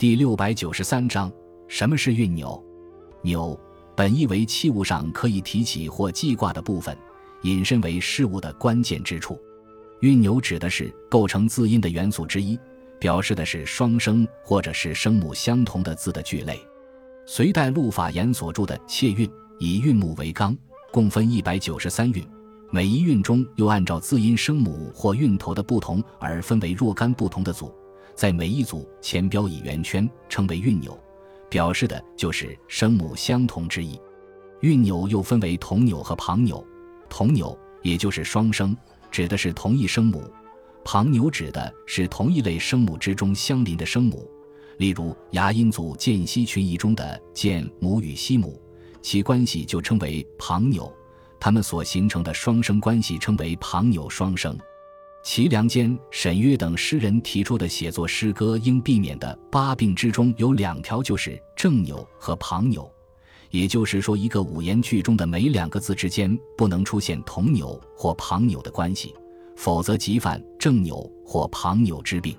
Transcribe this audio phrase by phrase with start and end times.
[0.00, 1.30] 第六百九十三章，
[1.68, 2.58] 什么是运钮？
[3.20, 3.60] 钮
[3.94, 6.96] 本意为器物上可以提起或记挂的部分，
[7.42, 9.38] 引申为事物的关键之处。
[10.00, 12.58] 韵钮指的是构成字音的元素之一，
[12.98, 16.58] 表示的是双声或者是声母相同的字的句类。
[17.26, 19.28] 隋代陆法言所著的《切韵》
[19.58, 20.56] 以韵母为纲，
[20.90, 22.26] 共分一百九十三韵，
[22.70, 27.70] 每一韵中又按照字音声母或韵头的不同而分为若干不同的组。
[28.20, 30.94] 在每一组前标以圆圈，称为韵钮，
[31.48, 33.98] 表示的就是声母相同之意。
[34.60, 36.62] 韵钮又分为同钮和旁钮，
[37.08, 38.76] 同钮也就是双声，
[39.10, 40.20] 指的是同一声母；
[40.84, 44.30] 旁钮指的是同一类声母之中相邻的声母。
[44.76, 48.60] 例如牙音组间隙群疑中的间母与息母，
[49.00, 50.92] 其关系就称为旁钮，
[51.40, 54.54] 它们所形成的双声关系称为旁钮双声。
[55.22, 62.90] 齐梁间、沈约等诗人提出的写作诗歌应避免的八病之中有两条，就是正扭和旁扭。
[63.50, 69.14] 也就是说，一个五言句中的每两个字之间不能出现同扭或旁扭的关系，
[69.56, 72.34] 否则即犯正扭或旁扭之病。